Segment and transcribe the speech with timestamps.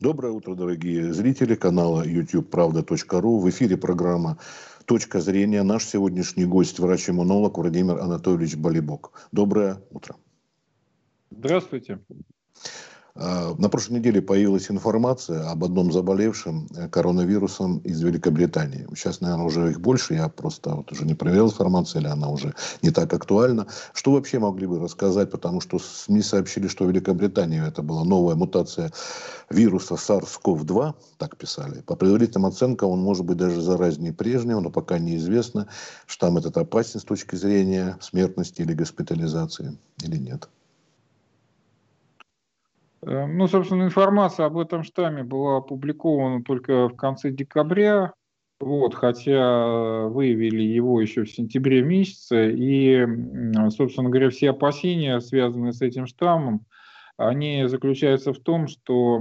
[0.00, 3.40] Доброе утро, дорогие зрители канала YouTube Правда.ру.
[3.40, 4.38] В эфире программа
[4.84, 5.64] «Точка зрения».
[5.64, 9.10] Наш сегодняшний гость– врач-иммунолог Владимир Анатольевич Болибок.
[9.32, 10.14] Доброе утро.
[11.32, 11.98] Здравствуйте.
[13.20, 18.86] А, на прошлой неделе появилась информация об одном заболевшем э, коронавирусом из Великобритании.
[18.94, 20.14] Сейчас, наверное, уже их больше.
[20.14, 23.66] Я просто вот уже не проверил информацию, или она уже не так актуальна.
[23.92, 25.32] Что вообще могли бы рассказать?
[25.32, 28.92] Потому что СМИ сообщили, что в Великобритании это была новая мутация
[29.50, 31.80] вируса SARS-CoV-2, так писали.
[31.80, 35.66] По предварительным оценкам он может быть даже заразнее прежнего, но пока неизвестно,
[36.06, 40.48] штамм этот опасен с точки зрения смертности или госпитализации или нет.
[43.02, 48.12] Э, ну, собственно, информация об этом штамме была опубликована только в конце декабря,
[48.60, 53.06] вот, хотя выявили его еще в сентябре месяце, и,
[53.70, 56.64] собственно говоря, все опасения, связанные с этим штаммом,
[57.16, 59.20] они заключаются в том, что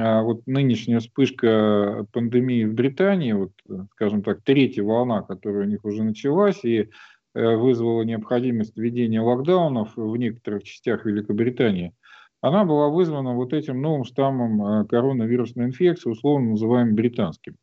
[0.00, 3.52] а, вот нынешняя вспышка пандемии в Британии, вот,
[3.92, 6.88] скажем так, третья волна, которая у них уже началась, и
[7.34, 11.92] э, вызвала необходимость введения локдаунов в некоторых частях Великобритании–
[12.46, 17.56] она была вызвана вот этим новым штаммом э, коронавирусной инфекции, условно называемым британским.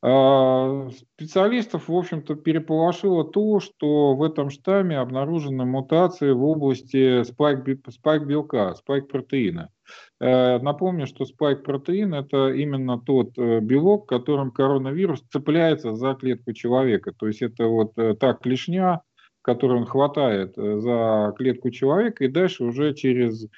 [0.00, 7.64] А, специалистов, в общем-то, переполошило то, что в этом штамме обнаружены мутации в области спайк,
[7.88, 9.70] спайк белка, спайк протеина.
[10.20, 16.52] Э, напомню, что спайк протеин– это именно тот э, белок, которым коронавирус цепляется за клетку
[16.52, 17.12] человека.
[17.18, 19.00] То есть это вот та клешня,
[19.42, 23.48] которую он хватает за клетку человека, и дальше уже через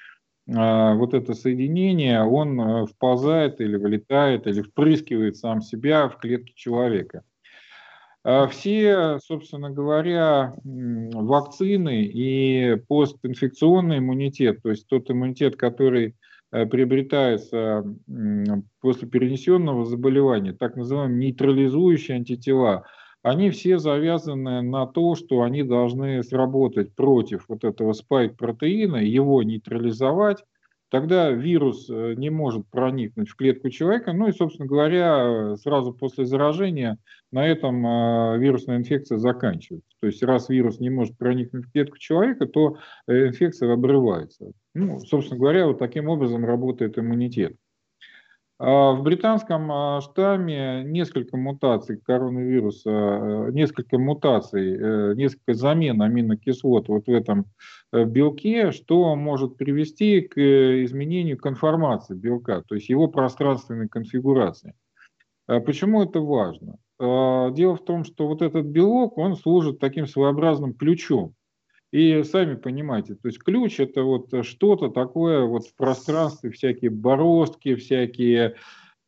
[0.53, 7.23] вот это соединение, он э, вползает или вылетает, или впрыскивает сам себя в клетки человека.
[8.25, 16.17] А все, собственно говоря, вакцины и постинфекционный иммунитет, то есть тот иммунитет, который
[16.51, 17.85] э, приобретается
[18.81, 22.85] после перенесенного заболевания, так называемые нейтрализующие антитела–
[23.23, 30.45] они все завязаны на то, что они должны сработать против вот этого спайк-протеина, его нейтрализовать,
[30.91, 36.25] тогда вирус э, не может проникнуть в клетку человека, ну и, собственно говоря, сразу после
[36.25, 36.99] заражения
[37.31, 39.89] на этом э, вирусная инфекция заканчивается.
[40.01, 44.53] То есть раз вирус не может проникнуть в клетку человека, то э, инфекция обрывается.
[44.75, 47.55] Ну, собственно говоря, вот таким образом работает иммунитет.
[48.63, 56.89] А в британском а, штамме несколько мутаций коронавируса, э, несколько мутаций, э, несколько замен аминокислот
[56.89, 57.47] вот в этом
[57.91, 60.39] э, белке, что может привести к
[60.85, 64.75] изменению конформации белка, то есть его пространственной конфигурации.
[65.47, 66.77] А почему это важно?
[66.99, 71.35] Дело в том, что вот этот белок, он служит таким своеобразным ключом
[71.93, 77.75] и сами понимаете, то есть ключ это вот что-то такое вот в пространстве, всякие бороздки,
[77.75, 78.55] всякие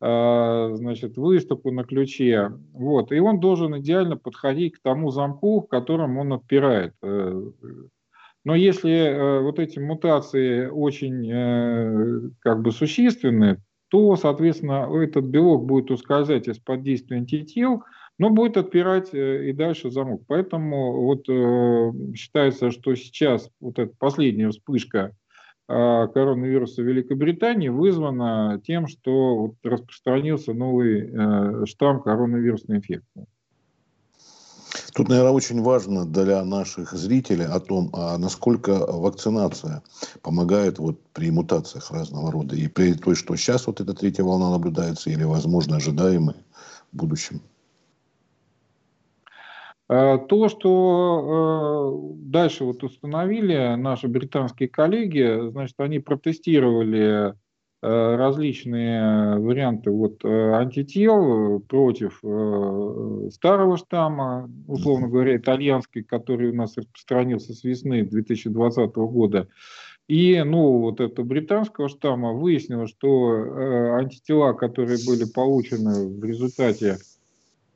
[0.01, 2.51] э, значит, выступы на ключе.
[2.73, 3.11] Вот.
[3.11, 6.93] И он должен идеально подходить к тому замку, в котором он отпирает.
[7.01, 7.41] Э,
[8.43, 15.65] но если э, вот эти мутации очень э, как бы существенны, то, соответственно, этот белок
[15.65, 17.83] будет ускользать из-под действия антител,
[18.17, 20.21] но будет отпирать э, и дальше замок.
[20.27, 25.15] Поэтому вот э, считается, что сейчас вот эта последняя вспышка
[25.67, 33.25] э, коронавируса в Великобритании вызвана тем, что вот распространился новый штамм коронавирусной инфекции.
[34.95, 39.81] Тут, наверное, очень важно для наших зрителей о том, а насколько вакцинация
[40.21, 42.55] помогает вот при мутациях разного рода.
[42.55, 46.37] И при той, что сейчас вот эта третья волна наблюдается, или, возможно, ожидаемая
[46.91, 47.41] в будущем.
[49.89, 57.33] Э, то, что э, дальше вот установили наши британские коллеги, значит, они протестировали
[57.81, 62.19] э, различные варианты вот, антител против
[63.33, 69.49] старого штамма, условно говоря, итальянский, который у нас распространился с весны 2020 года,
[70.07, 76.97] и ну, вот этого британского штамма выяснилось, что антитела, которые были получены в результате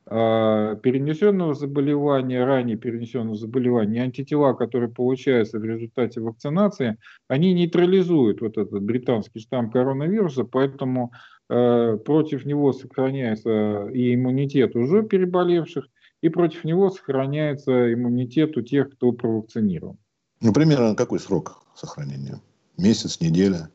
[0.09, 8.81] перенесенного заболевания, ранее перенесенного заболевания, антитела, которые получаются в результате вакцинации, они нейтрализуют вот этот
[8.81, 11.11] британский штамм коронавируса, поэтому
[11.49, 15.87] э, против него сохраняется и иммунитет уже переболевших,
[16.21, 19.97] и против него сохраняется иммунитет у тех, кто провакцинирован.
[20.41, 22.39] Ну, примерно какой срок сохранения?
[22.77, 23.69] Месяц, неделя?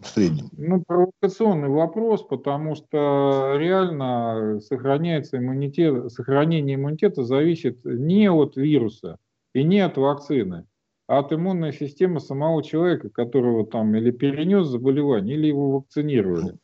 [0.00, 0.48] В среднем?
[0.56, 9.18] Ну, провокационный вопрос, потому что реально сохраняется иммунитет, сохранение иммунитета зависит не от вируса
[9.54, 10.66] и не от вакцины,
[11.06, 16.58] а от иммунной системы самого человека, которого там или перенес заболевание, или его вакцинировали.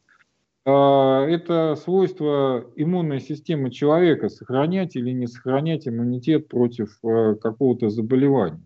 [0.69, 8.65] А, это свойство иммунной системы человека сохранять или не сохранять иммунитет против э, какого-то заболевания.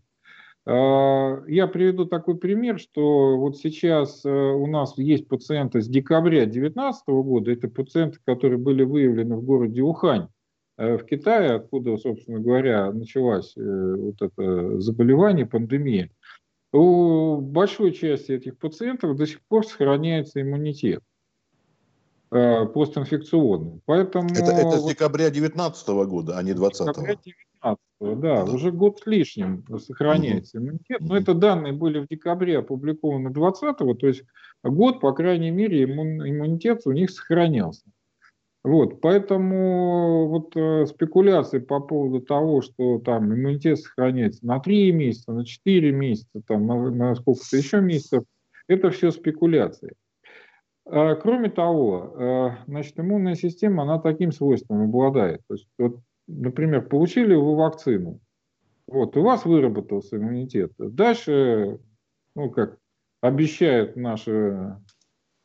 [0.73, 6.45] А, я приведу такой пример, что вот сейчас э, у нас есть пациенты с декабря
[6.45, 10.29] 2019 года, это пациенты, которые были выявлены в городе Ухань
[10.77, 16.09] э, в Китае, откуда, собственно говоря, началось вот это заболевание, пандемия.
[16.73, 21.03] У большой части этих пациентов до сих пор сохраняется иммунитет.
[22.31, 23.81] Э, постинфекционный.
[23.87, 24.29] Поэтому...
[24.29, 26.95] Это, это с декабря 2019 года, а не 2020.
[26.95, 27.50] Декабря 19
[28.01, 31.01] да, уже год с лишним сохраняется иммунитет.
[31.01, 34.23] Но это данные были в декабре опубликованы 20 то есть
[34.65, 37.85] год, по крайней мере, иммун, иммунитет у них сохранялся.
[38.63, 45.33] Вот, поэтому вот э, спекуляции по поводу того, что там иммунитет сохраняется на 3 месяца,
[45.33, 48.25] на 4 месяца, там, на, на сколько-то еще месяцев,
[48.69, 49.95] это все спекуляции.
[50.85, 55.41] А, кроме того, а, значит, иммунная система, она таким свойством обладает.
[55.49, 58.21] То есть, вот, например, получили вы вакцину,
[58.87, 60.73] вот, у вас выработался иммунитет.
[60.79, 61.79] Дальше,
[62.35, 62.79] ну, как
[63.21, 64.77] обещают наши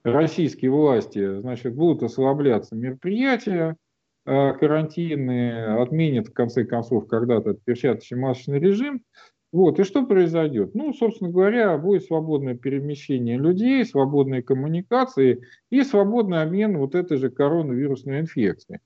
[0.04, 3.76] российские власти, значит, будут ослабляться мероприятия
[4.26, 9.04] а, карантинные, отменят, в конце концов, когда-то перчаточный масочный режим,
[9.52, 10.76] вот, и что произойдет?
[10.76, 17.30] Ну, собственно говоря, будет свободное перемещение людей, свободные коммуникации и свободный обмен вот этой же
[17.30, 18.80] коронавирусной инфекцией.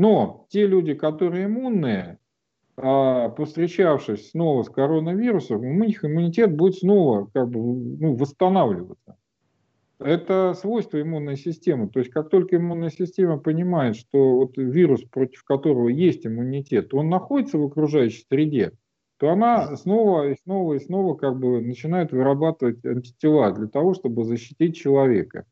[0.00, 2.18] Но те люди, которые иммунные,
[2.78, 9.18] а, повстречавшись снова с коронавирусом, у них иммунитет будет снова как бы, ну, восстанавливаться.
[9.98, 11.90] Это свойство иммунной системы.
[11.90, 17.10] То есть как только иммунная система понимает, что вот вирус, против которого есть иммунитет, он
[17.10, 18.72] находится в окружающей среде,
[19.18, 24.24] то она снова и снова и снова как бы начинает вырабатывать антитела для того, чтобы
[24.24, 25.44] защитить человека.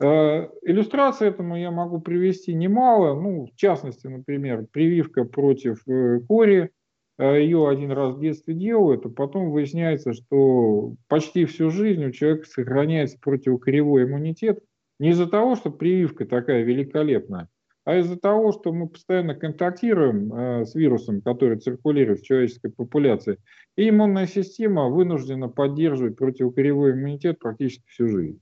[0.00, 3.20] Э, иллюстрации этому я могу привести немало.
[3.20, 6.70] Ну, в частности, например, прививка против э, кори.
[7.18, 12.12] Э, Ее один раз в детстве делают, а потом выясняется, что почти всю жизнь у
[12.12, 14.60] человека сохраняется противокоревой иммунитет.
[15.00, 17.48] Не из-за того, что прививка такая великолепная,
[17.84, 23.38] а из-за того, что мы постоянно контактируем с вирусом, который циркулирует в человеческой популяции,
[23.76, 28.40] и иммунная система вынуждена поддерживать противокоревой иммунитет практически всю жизнь.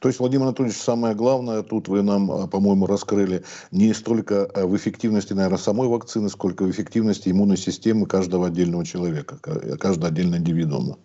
[0.00, 4.64] То есть, Владимир Анатольевич, самое главное, тут вы нам, э, по-моему, раскрыли не столько э,
[4.64, 9.38] в эффективности, наверное, самой вакцины, сколько в эффективности иммунной системы каждого отдельного человека,
[9.78, 10.98] каждого отдельного индивидуума.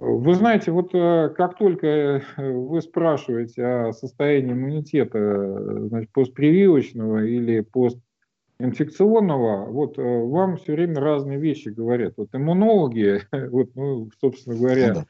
[0.00, 7.24] Вы знаете, вот э, как только э, вы спрашиваете о состоянии иммунитета э, значит, постпрививочного
[7.24, 12.14] или постинфекционного, вот вам все время разные вещи говорят.
[12.16, 13.20] Вот иммунологи,
[13.50, 15.06] вот, ну, собственно говоря, ну да.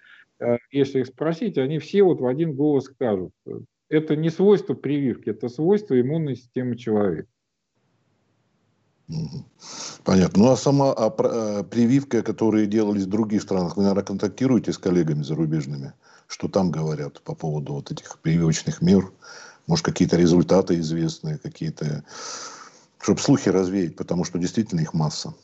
[0.70, 3.32] Если их спросить, они все вот в один голос скажут.
[3.88, 7.28] Это не свойство прививки, это свойство иммунной системы человека.
[10.02, 10.42] Понятно.
[10.42, 14.78] Ну а сама а, а, прививка, которые делались в других странах, вы, наверное, контактируете с
[14.78, 15.92] коллегами зарубежными?
[16.26, 19.12] Что там говорят по поводу вот этих прививочных мер?
[19.66, 22.04] Может, какие-то результаты известные, какие-то...
[23.00, 25.34] Чтобы слухи развеять, потому что действительно их масса.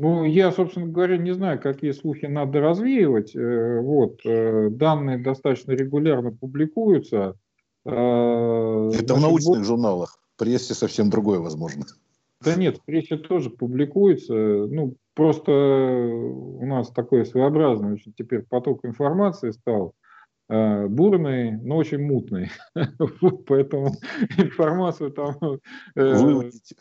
[0.00, 3.36] Ну, я, собственно говоря, не знаю, какие слухи надо развеивать.
[3.36, 7.36] Э, вот, э, данные достаточно регулярно публикуются.
[7.84, 9.66] Э, Это Значит, в научных вот...
[9.66, 11.84] журналах прессе совсем другое возможно.
[12.42, 14.32] Да нет, в прессе тоже публикуется.
[14.32, 20.09] Ну, просто у нас такой своеобразный очень теперь поток информации стал э,
[20.50, 22.50] бурный, но очень мутный.
[23.46, 23.92] Поэтому
[24.36, 25.36] информацию там
[25.94, 26.74] э, выудить.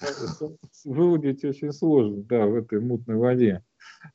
[0.85, 3.63] выудить очень сложно, да, в этой мутной воде.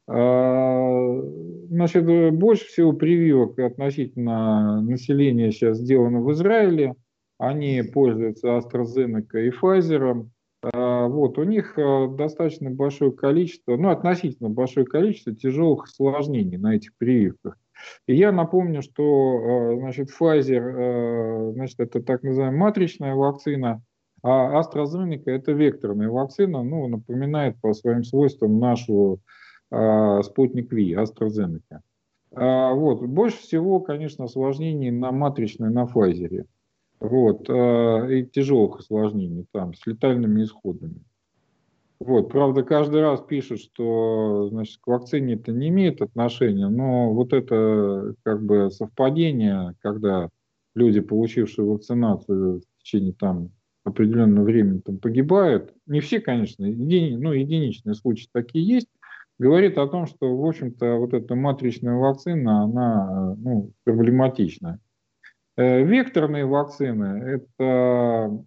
[0.08, 1.20] А,
[1.68, 6.94] значит, больше всего прививок относительно населения сейчас сделано в Израиле.
[7.38, 10.28] Они пользуются AstraZeneca и Pfizer.
[10.62, 16.76] А, вот, у них а, достаточно большое количество, ну, относительно большое количество тяжелых осложнений на
[16.76, 17.58] этих прививках.
[18.06, 23.82] И я напомню, что а, значит, Pfizer значит, это так называемая матричная вакцина,
[24.22, 29.20] а AstraZeneca это векторная вакцина, ну, напоминает по своим свойствам нашу
[29.70, 31.80] спутник Ви, AstraZeneca.
[32.30, 33.02] Вот.
[33.02, 36.46] Больше всего, конечно, осложнений на матричной на Pfizer.
[37.00, 41.02] Вот, э, и тяжелых осложнений там, с летальными исходами.
[42.06, 47.32] Вот, правда, каждый раз пишут, что значит, к вакцине это не имеет отношения, но вот
[47.32, 50.28] это как бы совпадение, когда
[50.74, 53.52] люди, получившие вакцинацию в течение там
[53.84, 58.88] определенное время там погибают, не все, конечно, еди, ну, единичные случаи такие есть,
[59.38, 64.78] говорит о том, что, в общем-то, вот эта матричная вакцина, она ну, проблематична.
[65.56, 67.40] Э, векторные вакцины–
[67.86, 68.44] это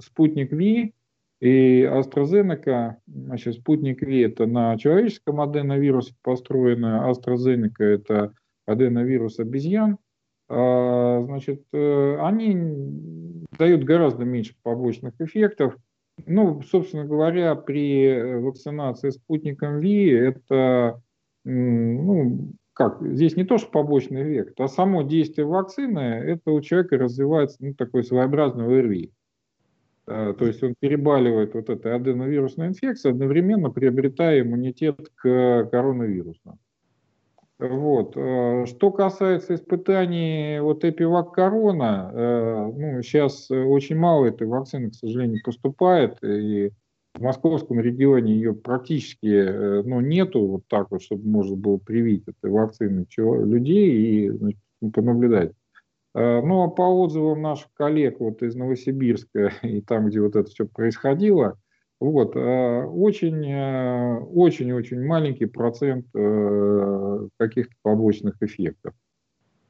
[0.00, 0.94] спутник Ви
[1.40, 2.94] и AstraZeneca.
[3.06, 8.32] Значит, спутник Ви– это на человеческом аденовирусе построено, AstraZeneca– это
[8.66, 9.98] аденовирус обезьян.
[10.48, 15.76] А, значит, э, они дают гораздо меньше побочных эффектов.
[16.26, 21.02] Ну, собственно говоря, при э, вакцинации спутником ВИ это,
[21.44, 26.98] ну, как, здесь не то, что побочный эффект, а само действие вакцины, это у человека
[26.98, 29.12] развивается ну, такой своеобразный ОРВИ.
[30.06, 36.58] Э, то есть он перебаливает вот этой аденовирусной инфекцией, одновременно приобретая иммунитет к коронавирусу.
[37.58, 38.16] Вот.
[38.16, 44.94] Э, что касается испытаний вот Эпивак Корона, э, ну, сейчас очень мало этой вакцины, к
[44.94, 46.72] сожалению, поступает, и
[47.14, 52.24] в московском регионе ее практически э, ну, нету вот так вот, чтобы можно было привить
[52.26, 54.60] этой вакцины людей и значит,
[54.92, 55.52] понаблюдать.
[56.14, 60.64] Ну, а по отзывам наших коллег вот из Новосибирска и там, где вот это все
[60.64, 61.58] происходило,
[62.00, 68.92] вот, очень-очень-очень э, маленький процент э, каких-то побочных эффектов.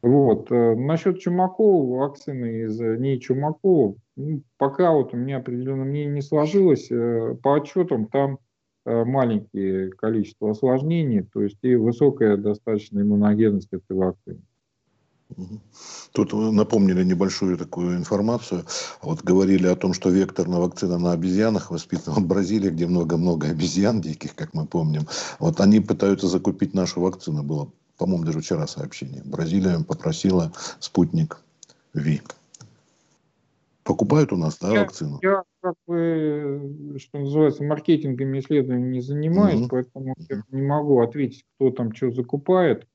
[0.02, 0.50] Вот.
[0.50, 6.22] Э, насчет Чумакова, вакцины из НИИ Чумакова, ну, пока вот у меня определенно мнение не
[6.22, 6.88] сложилось.
[6.88, 8.40] По отчетам там
[8.84, 14.42] маленькие количество осложнений, то есть и высокая достаточно иммуногенность этой вакцины.
[16.12, 18.64] Тут напомнили небольшую такую информацию.
[19.02, 24.00] Вот говорили о том, что векторная вакцина на обезьянах воспитана в Бразилии, где много-много обезьян
[24.00, 25.06] диких, как мы помним.
[25.38, 27.42] Вот они пытаются закупить нашу вакцину.
[27.42, 29.22] Было, по-моему, даже вчера сообщение.
[29.24, 31.40] Бразилия попросила спутник
[31.94, 32.22] ВИ.
[33.84, 35.18] Покупают у нас, да, я, вакцину?
[35.22, 39.68] Я, как бы, что называется, маркетингами исследованиями не занимаюсь, угу.
[39.68, 42.86] поэтому я не могу ответить, кто там что закупает.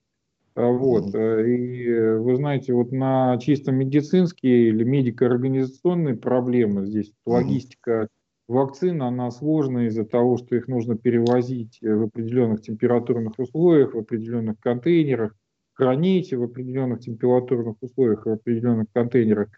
[0.56, 1.14] А, вот.
[1.16, 8.10] Э, и э, вы знаете, вот на чисто медицинские или медико-организационные проблемы здесь логистика
[8.48, 14.00] вакцин, она сложная из-за того, что их нужно перевозить э, в определенных температурных условиях, в
[14.00, 15.36] определенных контейнерах,
[15.74, 19.50] хранить в определенных температурных условиях, в определенных контейнерах.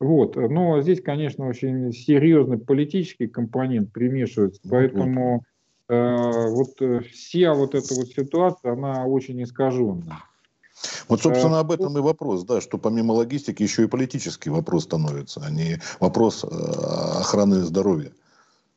[0.00, 0.34] Вот.
[0.36, 5.44] Но здесь, конечно, очень серьезный политический компонент примешивается, поэтому
[5.88, 6.16] э,
[6.48, 10.18] вот вся вот эта вот ситуация, она очень искаженная.
[11.08, 15.42] Вот, собственно, об этом и вопрос, да, что помимо логистики еще и политический вопрос становится,
[15.44, 18.12] а не вопрос э, охраны здоровья.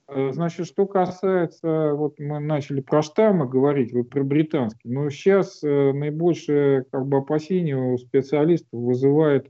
[0.08, 5.64] Э, значит, что касается, вот мы начали про штаммы говорить, вы про британский, но сейчас
[5.64, 9.50] э, наибольшее как бы опасение у специалистов вызывает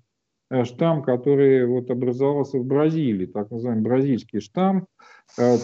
[0.63, 4.85] штамм, который вот образовался в Бразилии, так называемый бразильский штамм.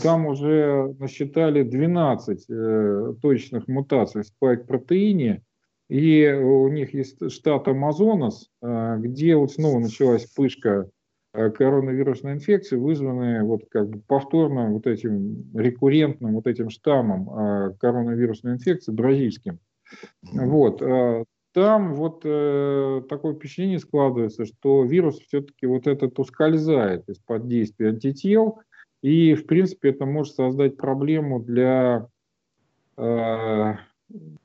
[0.02, 5.44] Там уже насчитали 12 точных мутаций в спайк-протеине,
[5.92, 10.90] и у них есть штат Амазонас, а, где вот снова началась вспышка
[11.34, 17.70] а, коронавирусной инфекции, вызванная вот как бы повторно вот этим рекуррентным вот этим штаммом а,
[17.72, 19.60] коронавирусной инфекции бразильским.
[20.32, 20.82] Вот.
[21.54, 28.62] Там вот э, такое впечатление складывается, что вирус все-таки вот этот ускользает из-под действия антител,
[29.02, 32.08] и, в принципе, это может создать проблему для
[32.96, 33.74] э,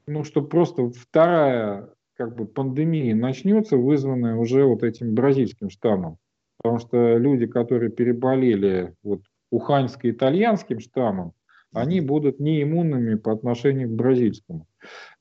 [0.07, 6.19] ну, что просто вторая как бы пандемия начнется, вызванная уже вот этим бразильским штаммом.
[6.59, 9.21] Потому что люди, которые переболели вот
[9.51, 11.33] уханьско-итальянским штаммом,
[11.73, 14.67] они будут неиммунными по отношению к бразильскому.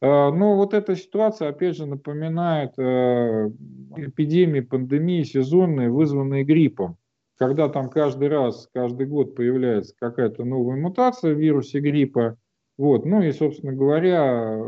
[0.02, 3.50] А, но вот эта ситуация, опять же, напоминает э,
[3.98, 6.98] эпидемии, пандемии сезонные, вызванные гриппом.
[7.38, 12.38] Когда там каждый раз, каждый год появляется какая-то новая мутация в вирусе гриппа,
[12.78, 13.06] вот.
[13.06, 14.60] Ну и, собственно говоря,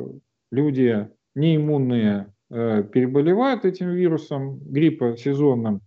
[0.52, 5.82] люди неиммунные э, переболевают этим вирусом гриппа сезонным,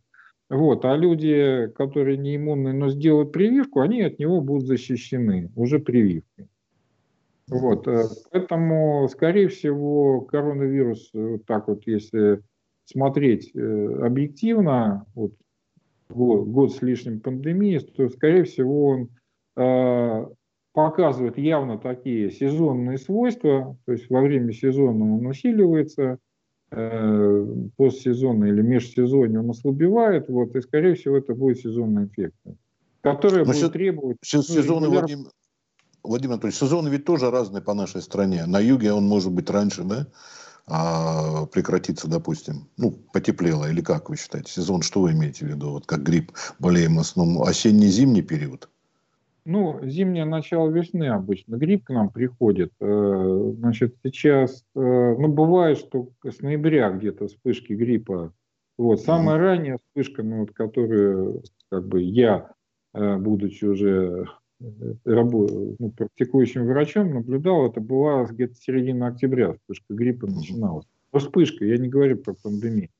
[0.48, 5.78] вот, а люди, которые не иммунные, но сделают прививку, они от него будут защищены уже
[5.78, 6.48] прививкой.
[7.48, 12.42] Вот, э, поэтому, скорее всего, коронавирус, э, вот так вот, если
[12.84, 15.32] смотреть объективно, вот,
[16.08, 19.10] год, год с лишним пандемии, то, скорее всего, он
[20.72, 26.18] показывает явно такие сезонные свойства, то есть во время сезона он усиливается,
[26.70, 27.46] э,
[27.76, 32.56] постсезонно или межсезонье он ослабевает, вот, и, скорее всего, это будет сезонная инфекция,
[33.00, 34.18] которая Но будет требовать...
[34.32, 35.02] Ну, сезоны, регуляр...
[35.02, 35.30] Владимир,
[36.02, 38.46] Владимир Анатольевич, сезоны ведь тоже разные по нашей стране.
[38.46, 40.06] На юге он может быть раньше, да?
[40.66, 44.52] а, прекратится, допустим, ну, потеплело, или как вы считаете?
[44.52, 45.72] Сезон, что вы имеете в виду?
[45.72, 48.68] Вот как грипп болеем в основном осенне-зимний период?
[49.44, 52.72] Ну, зимнее начало весны обычно грипп к нам приходит.
[52.80, 58.32] Э, значит, сейчас, э, ну, бывает, что с ноября где-то вспышки гриппа.
[58.78, 59.40] Вот, самая mm-hmm.
[59.40, 62.50] ранняя вспышка, ну, вот, которую, как бы, я,
[62.94, 64.26] э, будучи уже
[65.04, 70.86] рабо- ну, практикующим врачом, наблюдал, это была где-то середина октября, вспышка гриппа начиналась.
[71.12, 72.90] Вспышка, я не говорю про пандемию.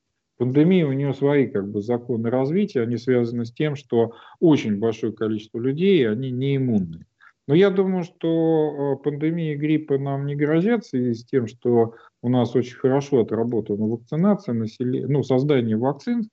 [0.41, 5.13] Пандемия, у нее свои как бы, законы развития, они связаны с тем, что очень большое
[5.13, 7.05] количество людей, они не иммунны.
[7.47, 11.93] Но я думаю, что э, пандемия гриппа нам не грозит в связи с тем, что
[12.23, 16.27] у нас очень хорошо отработана вакцинация, населения, ну, создание вакцин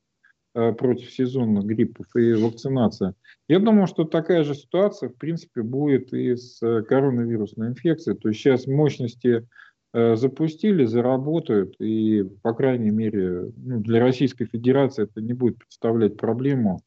[0.55, 3.15] э, против сезонных гриппов и вакцинация.
[3.47, 8.17] Я думаю, что такая же ситуация, в принципе, будет и с э, коронавирусной инфекцией.
[8.17, 9.47] То есть сейчас мощности
[9.93, 16.81] запустили, заработают, и, по крайней мере, ну, для Российской Федерации это не будет представлять проблему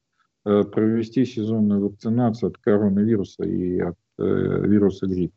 [0.45, 5.35] э, провести сезонную вакцинацию от коронавируса и от э, вируса гриппа.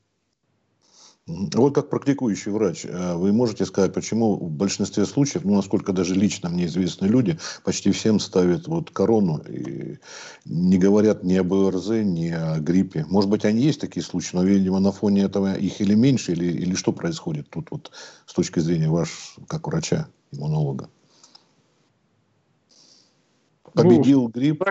[1.27, 6.15] Вот как практикующий врач, э, вы можете сказать, почему в большинстве случаев, ну, насколько даже
[6.15, 9.97] лично мне известны люди, почти всем ставят вот корону и
[10.45, 13.07] не говорят ни об ОРЗ, ни о гриппе.
[13.09, 16.45] Может быть, они есть такие случаи, но, видимо, на фоне этого их или меньше, или,
[16.45, 17.91] или что происходит тут вот
[18.27, 20.91] с точки зрения ваш, как врача, иммунолога?
[23.73, 24.63] Победил ну, грипп?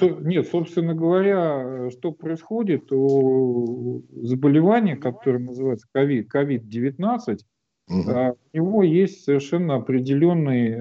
[0.00, 7.38] Нет, собственно говоря, что происходит у заболевания, которое называется COVID-19,
[7.88, 8.10] угу.
[8.10, 10.78] у него есть совершенно определенная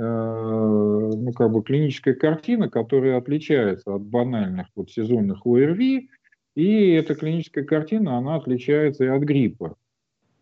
[1.16, 6.10] ну, как бы клиническая картина, которая отличается от банальных вот, сезонных ОРВИ,
[6.56, 9.76] и эта клиническая картина, она отличается и от гриппа.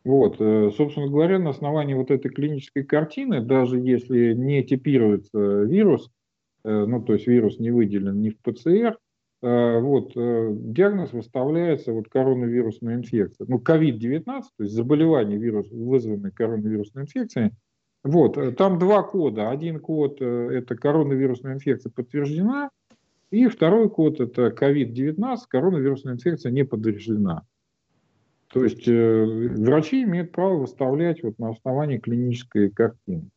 [0.03, 6.09] Вот, э, собственно говоря, на основании вот этой клинической картины, даже если не типируется вирус,
[6.09, 6.18] Э,
[6.63, 8.97] ну, то есть вирус не выделен ни в ПЦР,
[9.41, 13.45] э, вот, э, диагноз выставляется вот коронавирусная инфекция.
[13.47, 17.51] Ну, COVID-19, то есть заболевание, вирус, вызванное коронавирусной инфекцией,
[18.03, 19.49] вот, там два кода.
[19.49, 22.69] Один код– это коронавирусная инфекция подтверждена,
[23.29, 27.43] и второй код– это COVID-19, коронавирусная инфекция не подтверждена.
[28.51, 29.25] То есть э,
[29.57, 33.29] врачи имеют право выставлять вот на основании клинической картины.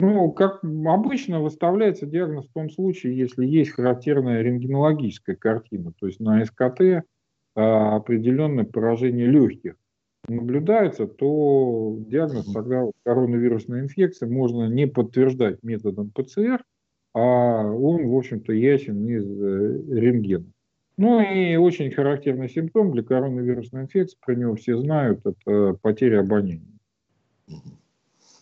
[0.00, 6.20] Ну, как обычно выставляется диагноз в том случае, если есть характерная рентгенологическая картина, то есть
[6.20, 7.04] на СКТ
[7.54, 9.76] а, определенное поражение легких
[10.26, 16.64] наблюдается, то диагноз тогда коронавирусная инфекция можно не подтверждать методом ПЦР,
[17.12, 20.46] а он, в общем-то, ясен из э, рентгена.
[20.96, 26.78] Ну и очень характерный симптом для коронавирусной инфекции, про него все знают, это потеря обоняния.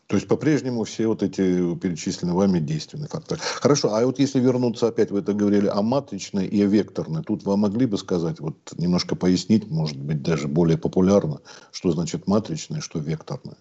[0.08, 3.40] То есть по-прежнему все вот эти перечисленные вами действенные факторы.
[3.42, 7.44] Хорошо, а вот если вернуться опять, вы это говорили о матричной и о векторной, тут
[7.44, 11.40] вы могли бы сказать, вот немножко пояснить, может быть, даже более популярно,
[11.72, 13.58] что значит матричная, что векторная?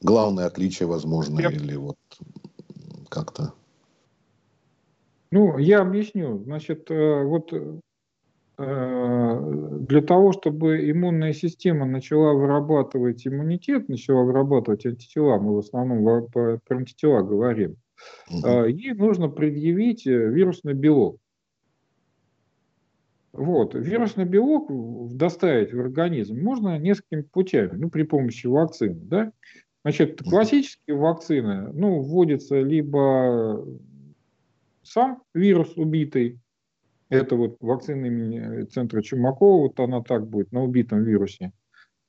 [0.00, 1.50] Главное отличие, возможно, я...
[1.50, 1.96] или вот
[3.08, 3.54] как-то?
[5.30, 6.42] Ну, я объясню.
[6.44, 7.78] Значит, э, вот Э,
[8.58, 16.58] для того, чтобы иммунная система начала вырабатывать иммунитет, начала вырабатывать антитела, мы в основном про
[16.70, 17.76] антитела говорим,
[18.30, 18.64] угу.
[18.64, 21.18] ей нужно предъявить э, вирусный белок.
[23.36, 23.74] Вот.
[23.74, 24.70] Вирусный белок
[25.14, 28.98] доставить в организм можно несколькими путями, ну, при помощи вакцины.
[29.02, 29.32] Да?
[29.82, 33.62] Значит, классические вакцины, ну, вводится либо
[34.82, 36.40] сам вирус убитый,
[37.08, 41.52] это вот вакцина имени центра Чумакова, вот она так будет, на убитом вирусе.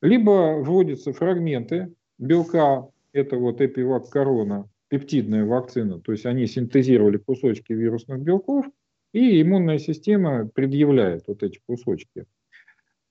[0.00, 7.72] Либо вводятся фрагменты белка, это вот эпивак корона, пептидная вакцина, то есть они синтезировали кусочки
[7.72, 8.66] вирусных белков,
[9.12, 12.26] и иммунная система предъявляет вот эти кусочки.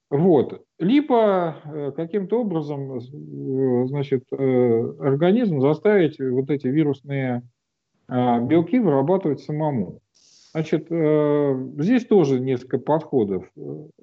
[0.10, 0.64] Вот.
[0.80, 7.44] Либо э, каким-то образом э, значит, э, организм заставить вот эти вирусные
[8.10, 10.00] белки вырабатывать самому.
[10.58, 13.48] Значит, э, здесь тоже несколько подходов.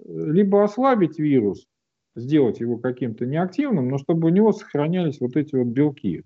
[0.07, 1.67] Либо ослабить вирус,
[2.15, 6.23] сделать его каким-то неактивным, но чтобы у него сохранялись вот эти вот белки.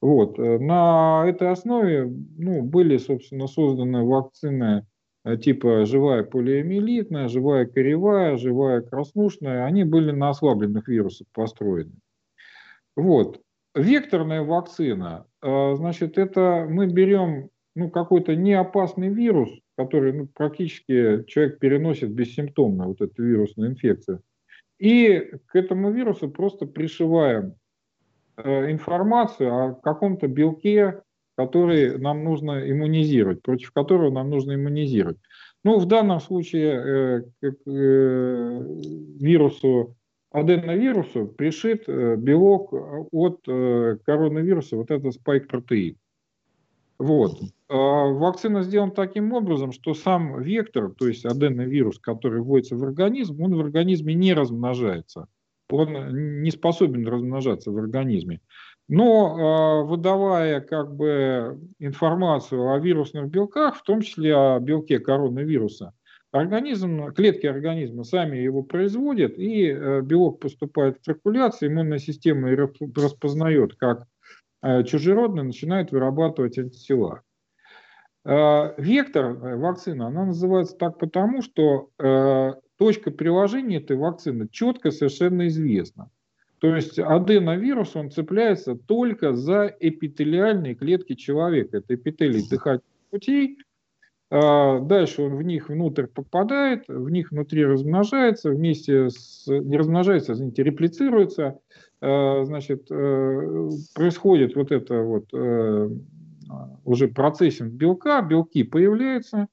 [0.00, 0.36] Вот.
[0.36, 4.84] Э, на этой основе ну, были, собственно, созданы вакцины
[5.24, 9.64] э, типа живая полиомиелитная, живая коревая, живая краснушная.
[9.64, 11.94] Они были на ослабленных вирусах построены.
[12.96, 13.40] Вот.
[13.76, 22.10] Векторная вакцина, значит, это мы берем ну, какой-то неопасный вирус, который ну, практически человек переносит
[22.10, 24.22] бессимптомно, вот эту вирусную инфекцию.
[24.78, 27.54] И к этому вирусу просто пришиваем
[28.36, 31.02] информацию о каком-то белке,
[31.36, 35.18] который нам нужно иммунизировать, против которого нам нужно иммунизировать.
[35.64, 38.62] Ну, в данном случае э, к э,
[39.20, 39.96] вирусу,
[40.30, 42.72] аденовирусу пришит э, белок
[43.12, 45.96] от э, коронавируса, вот это спайк-протеин.
[46.98, 47.40] Вот.
[47.68, 53.40] А вакцина сделана таким образом, что сам вектор, то есть аденовирус, который вводится в организм,
[53.42, 55.26] он в организме не размножается.
[55.70, 58.40] Он не способен размножаться в организме.
[58.88, 65.94] Но э, выдавая как бы информацию о вирусных белках, в том числе о белке коронавируса,
[66.30, 73.76] организм, клетки организма сами его производят, и э, белок поступает в циркуляцию, иммунная система распознает
[73.76, 74.06] как
[74.62, 77.22] э, чужеродный, начинает вырабатывать антитела.
[78.24, 81.90] Вектор вакцины, она называется так потому, что
[82.78, 86.08] точка приложения этой вакцины четко совершенно известна.
[86.60, 91.78] То есть аденовирус, он цепляется только за эпителиальные клетки человека.
[91.78, 93.58] Это эпителий дыхательных путей.
[94.34, 99.46] А дальше он в них внутрь попадает, в них внутри размножается, вместе с...
[99.46, 101.58] не размножается, извините, реплицируется.
[102.00, 105.90] А, значит, э, происходит вот это вот э,
[106.86, 109.48] уже процессинг белка, белки появляются.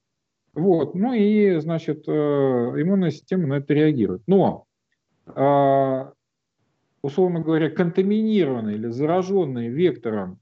[0.54, 4.22] Вот, ну и, значит, э, иммунная система на это реагирует.
[4.26, 4.64] Но
[5.26, 6.14] а,
[7.02, 10.38] условно говоря, контаминированные или зараженные вектором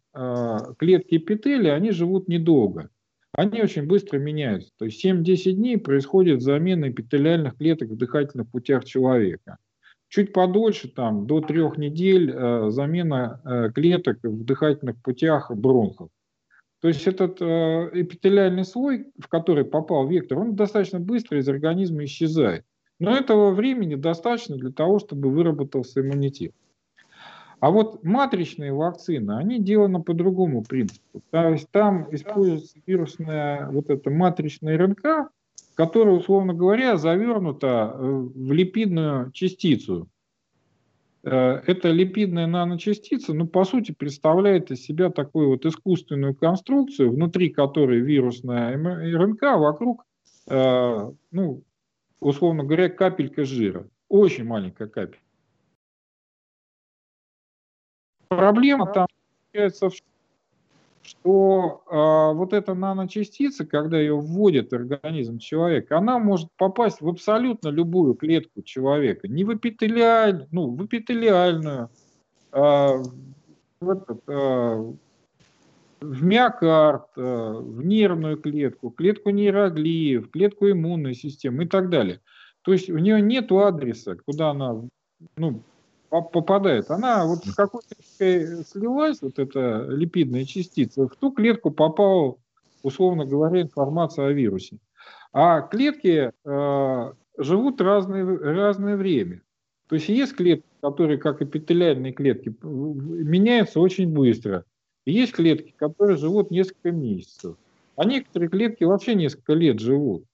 [0.78, 2.88] клетки эпителия, они живут недолго.
[3.38, 4.72] Они очень быстро меняются.
[4.78, 9.58] То есть 7-10 дней происходит замена эпителиальных клеток в дыхательных путях человека.
[10.08, 16.08] Чуть подольше, там, до трех недель, э, замена э, клеток в дыхательных путях бронхов.
[16.80, 17.44] То есть этот э,
[17.92, 22.64] эпителиальный слой, в который попал вектор, он достаточно быстро из организма исчезает.
[22.98, 26.54] Но этого времени достаточно для того, чтобы выработался иммунитет.
[27.60, 31.22] А вот матричные вакцины, они деланы по другому принципу.
[31.30, 35.30] То есть там используется вирусная вот эта матричная РНК,
[35.74, 40.08] которая, условно говоря, завернута э, в липидную частицу.
[41.24, 47.48] Э, эта липидная наночастица, ну, по сути, представляет из себя такую вот искусственную конструкцию, внутри
[47.48, 50.04] которой вирусная РНК, вокруг,
[50.48, 51.62] э, ну,
[52.20, 53.88] условно говоря, капелька жира.
[54.08, 55.27] Очень маленькая капелька.
[58.28, 59.06] Проблема там
[59.52, 59.94] заключается в
[61.08, 67.08] что э, вот эта наночастица, когда ее вводит в организм человека, она может попасть в
[67.08, 71.88] абсолютно любую клетку человека, не в эпителиальную, ну, в эпителиальную,
[72.52, 72.58] э,
[73.80, 74.92] в, этот, э,
[76.00, 82.20] в миокард, э, в нервную клетку, клетку нейроглиев, клетку иммунной системы и так далее.
[82.62, 84.82] То есть у нее нет адреса, куда она
[85.36, 85.62] ну,
[86.10, 86.90] попадает.
[86.90, 92.36] Она вот в какой-то слилась, вот эта липидная частица, в ту клетку попала,
[92.82, 94.78] условно говоря, информация о вирусе.
[95.32, 99.42] А клетки э, живут разное, разное время.
[99.88, 104.64] То есть есть клетки, которые, как эпителиальные клетки, меняются очень быстро–
[105.10, 107.56] есть клетки, которые живут несколько месяцев,
[107.96, 110.24] а некоторые клетки вообще несколько лет живут.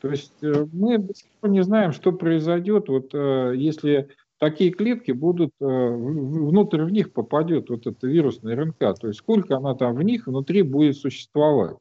[0.00, 4.08] То есть э, мы до сих пор не знаем, что произойдет, вот, э, если
[4.40, 9.56] такие клетки будут, э, внутрь в них попадет вот эта вирусная РНК, то есть сколько
[9.56, 11.76] она там в них внутри будет существовать.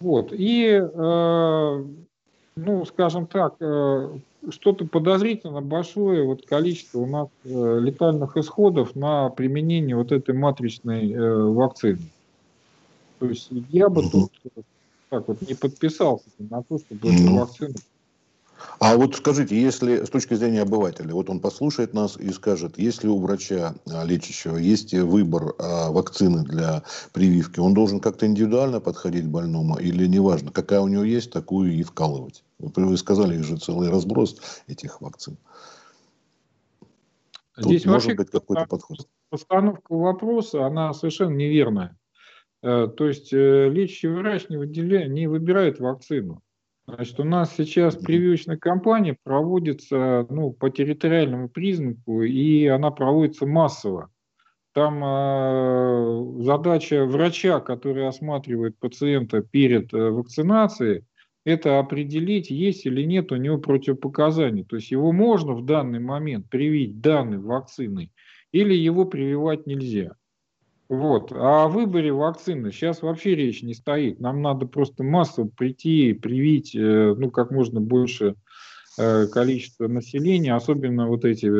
[0.00, 0.30] Вот.
[0.32, 0.78] И,
[2.54, 3.56] ну, скажем так,
[4.50, 11.12] что-то подозрительно большое вот количество у нас э, летальных исходов на применение вот этой матричной
[11.12, 11.98] э, вакцины.
[13.18, 14.30] То есть я бы тут
[15.08, 17.74] так вот не подписался на то, чтобы эту вакцину
[18.78, 23.08] а вот скажите, если с точки зрения обывателя, вот он послушает нас и скажет, если
[23.08, 29.24] у врача а, лечащего есть выбор а, вакцины для прививки, он должен как-то индивидуально подходить
[29.24, 32.44] к больному или неважно, какая у него есть, такую и вкалывать?
[32.58, 35.36] Вы сказали, же целый разброс этих вакцин.
[37.56, 38.98] Тут Здесь может быть какой-то подход.
[39.30, 41.96] Постановка вопроса, она совершенно неверная.
[42.62, 46.42] Э, то есть э, лечащий врач не, выделяет, не выбирает вакцину.
[46.88, 54.10] Значит, у нас сейчас прививочная кампания проводится ну, по территориальному признаку, и она проводится массово.
[54.72, 61.04] Там э, задача врача, который осматривает пациента перед э, вакцинацией,
[61.44, 64.64] это определить, есть или нет у него противопоказаний.
[64.64, 68.12] То есть его можно в данный момент привить данной вакциной,
[68.52, 70.14] или его прививать нельзя.
[70.88, 71.32] Вот.
[71.32, 74.20] А о выборе вакцины сейчас вообще речь не стоит.
[74.20, 78.36] Нам надо просто массово прийти, привить э, ну, как можно больше
[79.30, 81.50] количество населения, особенно вот эти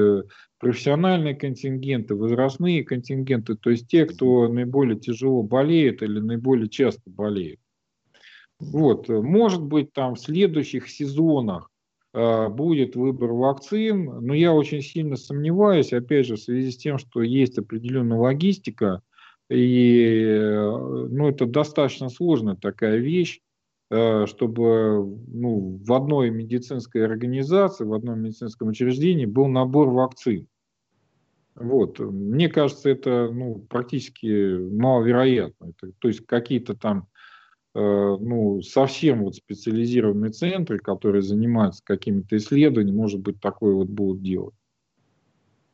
[0.59, 7.61] профессиональные контингенты, возрастные контингенты, то есть те, кто наиболее тяжело болеет или наиболее часто болеет.
[8.59, 11.71] Вот, может быть, там в следующих сезонах
[12.15, 16.97] э, будет выбор вакцин, но я очень сильно сомневаюсь, опять же, в связи с тем,
[16.97, 19.03] что есть определенная логистика,
[19.49, 23.41] и э, ну, это достаточно сложная такая вещь,
[23.91, 30.49] э, чтобы ну, в одной медицинской организации, в одном медицинском учреждении был набор вакцин.
[31.55, 31.99] Вот.
[32.01, 35.71] Мне кажется, это ну, практически маловероятно.
[35.71, 37.09] Это, то есть какие-то там
[37.79, 44.23] Э, ну, совсем вот специализированные центры, которые занимаются какими-то исследованиями, может быть, такое вот будут
[44.23, 44.55] делать.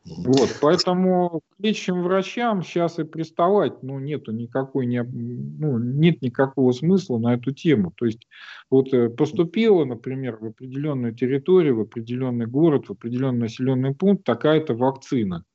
[0.05, 6.73] Вот, поэтому к лечащим врачам сейчас и приставать, ну, нету никакой, не, ну, нет никакого
[6.73, 7.93] смысла на эту тему.
[7.95, 8.27] То есть,
[8.69, 14.73] вот э, поступила, например, в определенную территорию, в определенный город, в определенный населенный пункт такая-то
[14.73, 15.45] вакцина.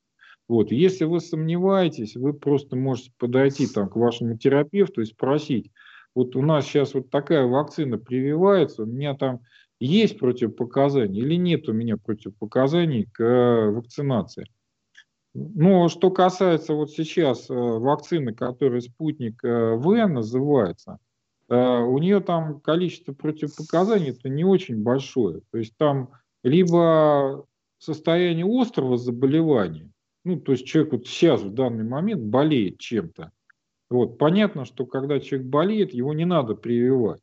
[0.48, 5.70] Вот, если вы сомневаетесь, вы просто можете подойти там к вашему терапевту и спросить,
[6.14, 9.40] вот у нас сейчас вот такая вакцина прививается, у меня там
[9.80, 14.46] есть противопоказания или нет у меня противопоказаний к э, вакцинации.
[15.34, 20.98] Но что касается вот сейчас э, вакцины, которая спутник э, В называется,
[21.50, 25.40] у нее там количество противопоказаний это не очень большое.
[25.50, 26.10] То есть там
[26.42, 27.46] либо
[27.78, 29.90] состояние острого заболевания,
[30.24, 33.32] ну то есть человек вот сейчас в данный момент болеет чем-то,
[33.90, 34.18] вот.
[34.18, 37.20] Понятно, что когда человек болеет, его не надо прививать.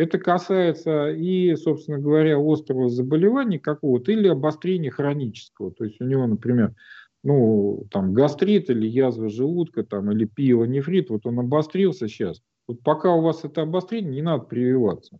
[0.00, 5.72] Это касается и, собственно говоря, острого заболевания какого-то или обострения хронического.
[5.72, 6.74] То есть у него, например,
[7.22, 12.40] ну, там, гастрит или язва желудка, там, или пиелонефрит, вот он обострился сейчас.
[12.66, 15.18] Вот пока у вас это обострение, не надо прививаться.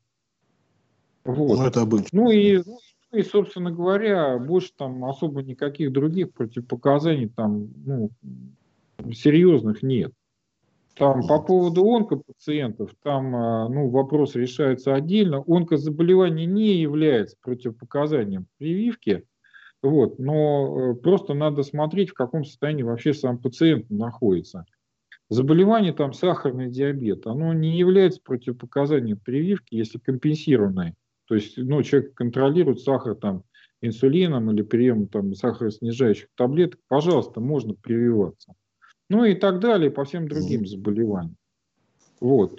[1.25, 1.59] Вот.
[1.59, 2.23] Ну, это обычно.
[2.23, 2.63] Ну и,
[3.13, 8.11] ну, и, собственно говоря, больше там особо никаких других противопоказаний там, ну,
[9.13, 10.15] серьезных нет.
[11.01, 15.43] Там по поводу онкопациентов, там а, ну, вопрос решается отдельно.
[15.47, 19.25] Онкозаболевание не является противопоказанием прививки,
[19.83, 24.67] вот, но э, просто надо смотреть, в каком состоянии вообще сам пациент находится.
[25.31, 30.95] Заболевание там сахарный диабет, оно не является противопоказанием прививки, если компенсированное.
[31.29, 33.45] То есть ну, человек контролирует сахар там,
[33.81, 38.53] инсулином или приемом там, сахароснижающих таблеток, пожалуйста, можно прививаться
[39.11, 41.37] ну и так далее по всем другим заболеваниям.
[42.21, 42.59] Вот.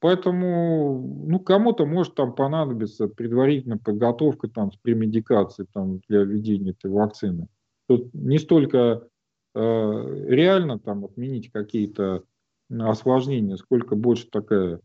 [0.00, 6.90] Поэтому, ну, кому-то может там понадобиться предварительная подготовка там с премедикацией там для введения этой
[6.90, 7.48] вакцины.
[7.88, 9.08] Тут не столько
[9.54, 12.22] э, реально там отменить какие-то
[12.70, 14.80] осложнения, сколько больше такая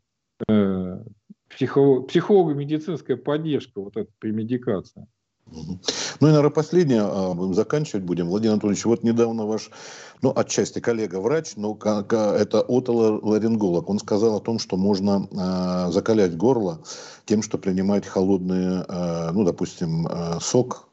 [0.48, 1.04] э,
[1.50, 5.08] психо- психолого-медицинская поддержка, вот эта премедикация.
[5.52, 8.28] Ну и, наверное, последнее, а, будем заканчивать будем.
[8.28, 9.70] Владимир Анатольевич, вот недавно ваш,
[10.22, 16.82] ну, отчасти коллега-врач, но это отоларинголог, он сказал о том, что можно э, закалять горло
[17.26, 20.08] тем, что принимать холодный, э, ну, допустим,
[20.42, 20.89] сок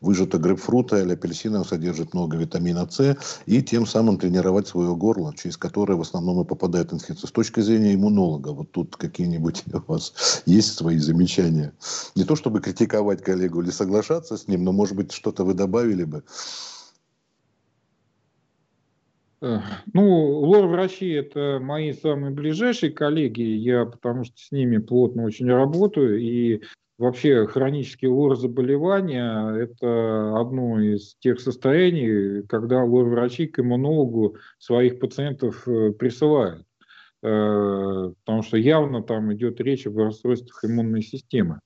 [0.00, 5.56] выжато грейпфрута или апельсина содержит много витамина С, и тем самым тренировать свое горло, через
[5.56, 7.28] которое в основном и попадает инфекция.
[7.28, 11.72] С точки зрения иммунолога, вот тут какие-нибудь у вас есть свои замечания?
[12.14, 16.04] Не то чтобы критиковать коллегу или соглашаться с ним, но, может быть, что-то вы добавили
[16.04, 16.22] бы?
[19.40, 19.62] Ну,
[19.94, 26.60] лор-врачи– это мои самые ближайшие коллеги, я потому что с ними плотно очень работаю, и
[27.00, 35.92] Вообще хронические лор-заболевания– это одно из тех состояний, когда лор-врачи к иммунологу своих пациентов э,
[35.92, 36.66] присылают.
[37.22, 41.60] Э, потому что явно там идет речь об расстройствах иммунной системы.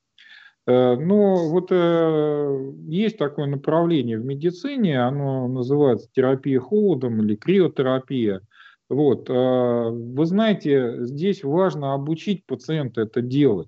[0.68, 1.72] Э, но вот
[2.88, 8.40] есть такое направление в медицине, оно называется терапия холодом или криотерапия.
[8.88, 9.28] Вот.
[9.28, 13.66] Вы знаете, здесь важно обучить пациента это делать.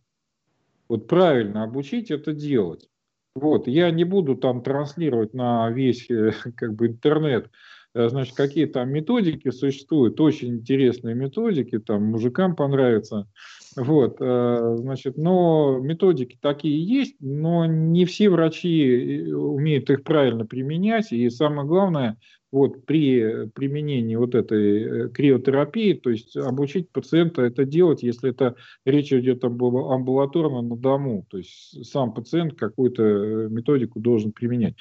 [0.88, 2.88] Вот правильно обучить это делать.
[3.34, 7.50] Вот, я не буду там транслировать на весь э, как бы интернет,
[7.94, 13.28] э, значит, какие там методики существуют, очень интересные методики, там мужикам понравится.
[13.76, 21.12] Вот, э, значит, но методики такие есть, но не все врачи умеют их правильно применять,
[21.12, 22.16] и самое главное–
[22.56, 28.56] вот при применении вот этой э, криотерапии, то есть обучить пациента это делать, если это
[28.84, 34.74] речь идет об амбулаторно на дому, то есть сам пациент какую-то э, методику должен применять.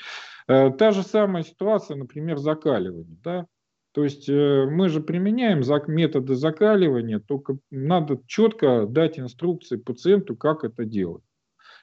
[0.47, 3.45] Э, та же самая ситуация, например, закаливание, да,
[3.93, 10.83] то есть мы же применяем методы закаливания, только надо четко дать инструкции пациенту, как это
[10.83, 11.23] делать.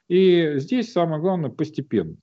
[0.09, 2.17] И здесь самое главное постепенно.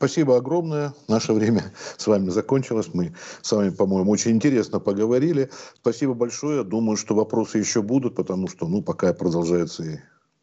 [0.00, 0.94] Спасибо огромное.
[1.08, 1.62] Наше время
[1.98, 2.88] с вами закончилось.
[2.94, 5.50] Мы с вами, по-моему, очень интересно поговорили.
[5.74, 6.64] Спасибо большое.
[6.64, 9.98] Думаю, что вопросы еще будут, потому что, ну, пока продолжаются и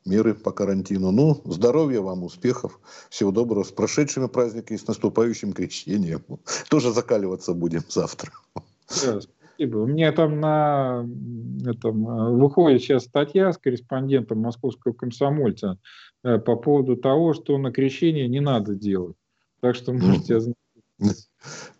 [0.06, 1.10] меры по карантину.
[1.10, 6.24] Ну, здоровья вам, успехов, всего доброго, с прошедшими праздниками, с наступающим крещением.
[6.70, 8.32] Тоже закаливаться будем завтра.
[8.86, 9.78] Спасибо.
[9.78, 11.10] У меня там на
[11.65, 15.80] этом, выходит сейчас статья с корреспондентом московского комсомольца
[16.24, 19.15] э, по поводу того, что на крещение не надо делать.
[19.62, 20.54] Так что можете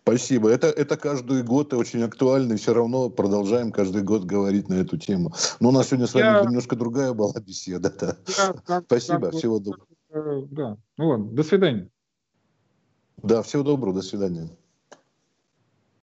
[0.02, 0.48] Спасибо.
[0.48, 4.96] Это, это каждый год очень актуально, и все равно продолжаем каждый год говорить на эту
[4.96, 5.32] тему.
[5.60, 6.42] Но у нас сегодня с вами Я...
[6.42, 7.90] немножко другая была беседа.
[7.90, 8.16] Да.
[8.38, 9.86] Я, как, Спасибо, как, всего доброго.
[10.10, 11.90] Э, да, ну ладно, до свидания.
[13.22, 14.48] Да, всего доброго, до свидания.